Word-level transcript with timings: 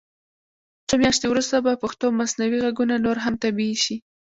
څو 0.87 0.93
میاشتې 1.01 1.25
وروسته 1.29 1.55
به 1.65 1.79
پښتو 1.83 2.05
مصنوعي 2.19 2.59
غږونه 2.65 2.95
نور 3.05 3.17
هم 3.25 3.33
طبعي 3.43 3.71
شي. 3.83 3.95